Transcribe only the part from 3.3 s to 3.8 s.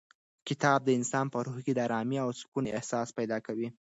کوي.